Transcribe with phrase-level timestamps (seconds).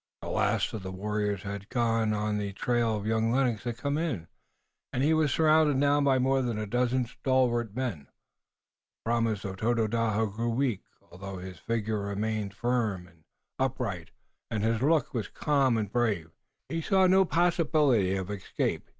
[0.23, 3.77] The last of the warriors who had gone on the trail of young Lennox had
[3.77, 4.27] come in,
[4.91, 8.07] and he was surrounded now by more than a dozen stalwart men.
[8.07, 10.81] The promise of Tododaho grew weak.
[11.11, 13.25] Although his figure remained firm and
[13.59, 14.09] upright
[14.49, 16.31] and his look was calm and brave
[16.67, 18.89] he saw no possibility of escape.